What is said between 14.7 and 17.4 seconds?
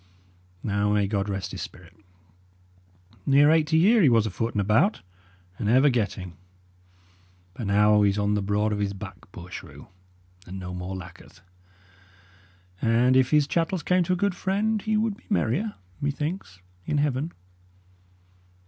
he would be merrier, methinks, in heaven."